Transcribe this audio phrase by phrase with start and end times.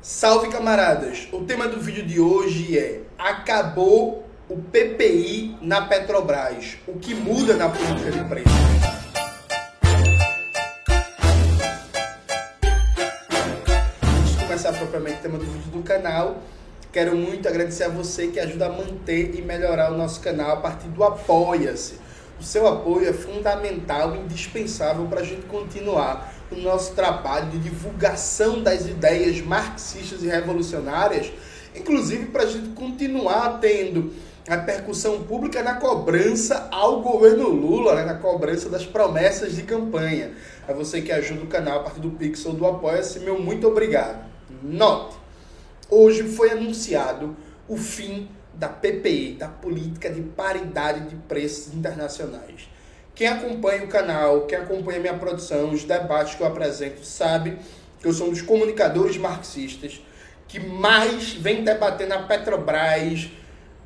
[0.00, 1.26] Salve camaradas!
[1.32, 6.78] O tema do vídeo de hoje é Acabou o PPI na Petrobras.
[6.86, 8.52] O que muda na política de preços?
[14.20, 16.44] Antes de começar propriamente o tema do vídeo do canal,
[16.92, 20.56] quero muito agradecer a você que ajuda a manter e melhorar o nosso canal a
[20.58, 21.98] partir do Apoia-se.
[22.40, 27.58] O seu apoio é fundamental e indispensável para a gente continuar o nosso trabalho de
[27.58, 31.32] divulgação das ideias marxistas e revolucionárias,
[31.74, 34.12] inclusive para a gente continuar tendo
[34.48, 40.32] a repercussão pública na cobrança ao governo Lula, né, na cobrança das promessas de campanha.
[40.66, 44.24] É você que ajuda o canal a partir do Pixel do Apoia-se, meu muito obrigado.
[44.62, 45.16] Note,
[45.90, 47.36] hoje foi anunciado
[47.68, 48.28] o fim
[48.58, 52.68] da PPI, da Política de Paridade de Preços Internacionais.
[53.14, 57.56] Quem acompanha o canal, quem acompanha minha produção, os debates que eu apresento, sabe
[58.00, 60.00] que eu sou um dos comunicadores marxistas
[60.48, 63.28] que mais vem debatendo a Petrobras,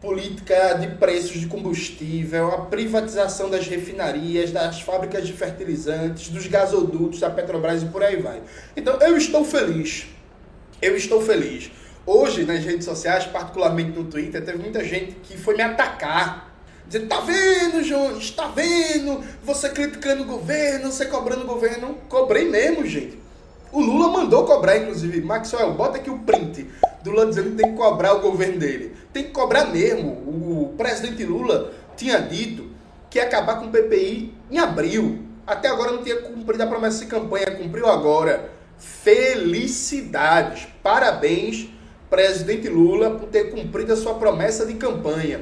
[0.01, 7.21] política de preços de combustível, a privatização das refinarias, das fábricas de fertilizantes, dos gasodutos
[7.21, 8.43] da Petrobras e por aí vai.
[8.77, 10.07] Então eu estou feliz.
[10.81, 11.71] Eu estou feliz.
[12.05, 16.53] Hoje, nas redes sociais, particularmente no Twitter, teve muita gente que foi me atacar
[16.93, 18.31] Dizendo, tá vendo, Jones?
[18.33, 19.25] Tá vendo?
[19.45, 21.97] Você criticando o governo, você cobrando o governo.
[22.07, 23.19] Cobrei mesmo, gente.
[23.73, 25.23] O Lula mandou cobrar, inclusive.
[25.23, 26.69] Maxwell, bota aqui o print
[27.03, 28.95] do Lula dizendo que tem que cobrar o governo dele.
[29.11, 30.11] Tem que cobrar mesmo.
[30.11, 32.71] O presidente Lula tinha dito
[33.09, 35.21] que ia acabar com o PPI em abril.
[35.47, 37.53] Até agora não tinha cumprido a promessa de campanha.
[37.53, 38.51] Cumpriu agora.
[38.77, 40.69] Felicidades.
[40.83, 41.71] Parabéns,
[42.13, 45.41] presidente Lula, por ter cumprido a sua promessa de campanha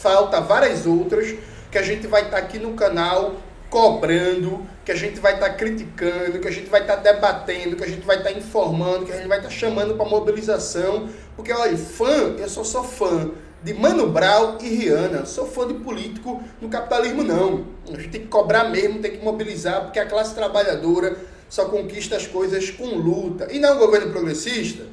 [0.00, 1.34] falta várias outras
[1.70, 3.36] que a gente vai estar tá aqui no canal
[3.68, 7.76] cobrando, que a gente vai estar tá criticando, que a gente vai estar tá debatendo,
[7.76, 11.08] que a gente vai estar informando, que a gente vai estar chamando para mobilização.
[11.36, 13.30] Porque, olha, fã, eu só sou fã
[13.62, 15.24] de Mano Brown e Rihanna.
[15.24, 17.66] Sou fã de político no capitalismo, não.
[17.86, 21.16] A gente tem que cobrar mesmo, tem que mobilizar, porque a classe trabalhadora
[21.48, 23.46] só conquista as coisas com luta.
[23.52, 24.84] E não o governo progressista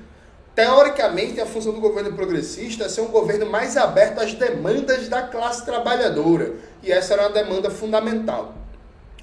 [0.57, 5.21] Teoricamente, a função do governo progressista é ser um governo mais aberto às demandas da
[5.21, 6.55] classe trabalhadora.
[6.81, 8.55] E essa era uma demanda fundamental.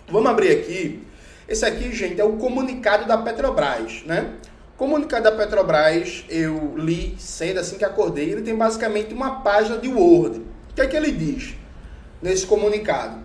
[0.08, 1.04] Vamos abrir aqui.
[1.48, 4.30] Esse aqui, gente, é o comunicado da Petrobras, né?
[4.76, 9.88] Comunicado da Petrobras, eu li cedo assim que acordei, ele tem basicamente uma página de
[9.88, 10.38] Word.
[10.38, 11.56] O que é que ele diz
[12.22, 13.18] nesse comunicado?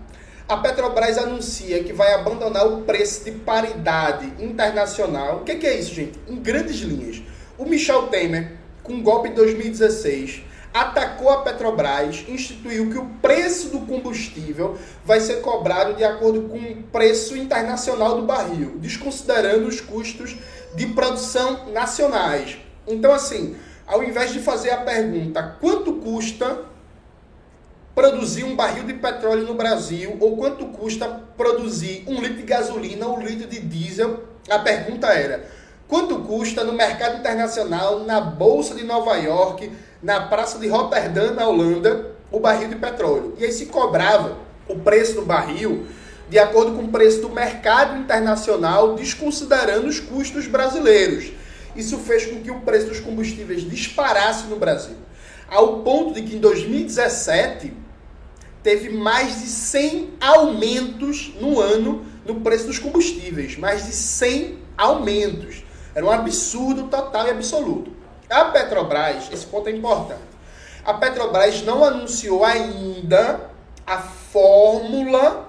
[0.48, 5.36] A Petrobras anuncia que vai abandonar o preço de paridade internacional.
[5.36, 6.18] O que é, que é isso, gente?
[6.28, 7.29] Em grandes linhas
[7.60, 13.68] o Michel Temer, com o golpe de 2016, atacou a Petrobras, instituiu que o preço
[13.68, 19.78] do combustível vai ser cobrado de acordo com o preço internacional do barril, desconsiderando os
[19.78, 20.36] custos
[20.74, 22.56] de produção nacionais.
[22.88, 23.54] Então, assim,
[23.86, 26.60] ao invés de fazer a pergunta quanto custa
[27.94, 31.06] produzir um barril de petróleo no Brasil ou quanto custa
[31.36, 35.59] produzir um litro de gasolina ou um litro de diesel, a pergunta era
[35.90, 41.48] Quanto custa no mercado internacional, na Bolsa de Nova York, na Praça de Rotterdam, na
[41.48, 43.34] Holanda, o barril de petróleo?
[43.36, 44.36] E aí se cobrava
[44.68, 45.88] o preço do barril
[46.28, 51.32] de acordo com o preço do mercado internacional, desconsiderando os custos brasileiros.
[51.74, 54.94] Isso fez com que o preço dos combustíveis disparasse no Brasil,
[55.48, 57.72] ao ponto de que em 2017
[58.62, 65.64] teve mais de 100 aumentos no ano no preço dos combustíveis, mais de 100 aumentos.
[65.94, 67.92] Era um absurdo total e absoluto.
[68.28, 70.20] A Petrobras, esse ponto é importante.
[70.84, 73.50] A Petrobras não anunciou ainda
[73.86, 75.48] a fórmula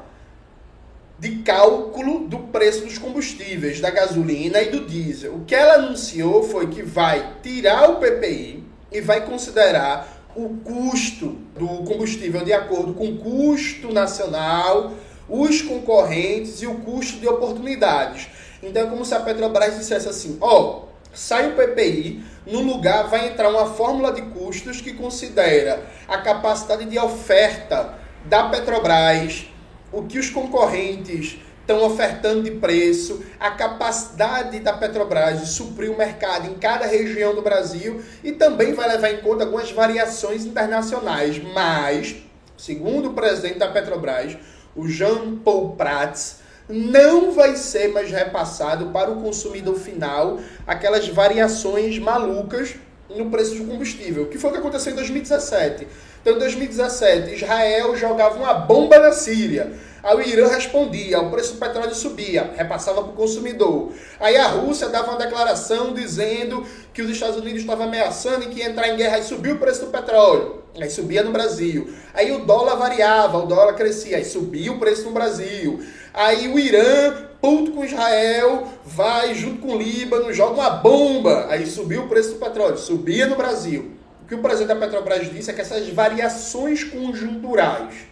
[1.19, 5.35] de cálculo do preço dos combustíveis, da gasolina e do diesel.
[5.35, 11.37] O que ela anunciou foi que vai tirar o PPI e vai considerar o custo
[11.55, 14.93] do combustível de acordo com o custo nacional,
[15.29, 18.27] os concorrentes e o custo de oportunidades.
[18.61, 23.07] Então é como se a Petrobras dissesse assim: ó, oh, sai o PPI, no lugar
[23.07, 29.47] vai entrar uma fórmula de custos que considera a capacidade de oferta da Petrobras,
[29.91, 35.97] o que os concorrentes estão ofertando de preço, a capacidade da Petrobras de suprir o
[35.97, 41.41] mercado em cada região do Brasil e também vai levar em conta algumas variações internacionais.
[41.53, 42.15] Mas,
[42.57, 44.37] segundo o presidente da Petrobras,
[44.75, 46.40] o Jean Paul Prats,
[46.71, 52.75] não vai ser mais repassado para o consumidor final aquelas variações malucas
[53.15, 55.87] no preço do combustível, que foi o que aconteceu em 2017.
[56.21, 59.71] Então, em 2017, Israel jogava uma bomba na Síria.
[60.03, 63.91] Aí o Irã respondia, o preço do petróleo subia, repassava para o consumidor.
[64.19, 68.59] Aí a Rússia dava uma declaração dizendo que os Estados Unidos estavam ameaçando e que
[68.59, 71.93] ia entrar em guerra, aí subiu o preço do petróleo, aí subia no Brasil.
[72.13, 75.81] Aí o dólar variava, o dólar crescia, aí subia o preço no Brasil.
[76.13, 81.65] Aí o Irã, puto com Israel, vai junto com o Líbano, joga uma bomba, aí
[81.65, 83.91] subiu o preço do petróleo, subia no Brasil.
[84.23, 88.10] O que o presidente da Petrobras disse é que essas variações conjunturais